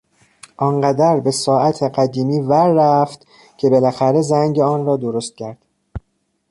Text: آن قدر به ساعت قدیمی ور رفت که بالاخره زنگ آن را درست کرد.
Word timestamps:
آن 0.57 0.81
قدر 0.81 1.19
به 1.19 1.31
ساعت 1.31 1.83
قدیمی 1.83 2.39
ور 2.39 2.69
رفت 2.73 3.27
که 3.57 3.69
بالاخره 3.69 4.21
زنگ 4.21 4.59
آن 4.59 4.85
را 4.85 4.97
درست 4.97 5.35
کرد. 5.37 5.65